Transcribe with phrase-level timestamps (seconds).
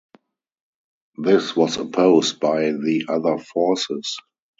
[1.19, 4.17] This was opposed by the other forces.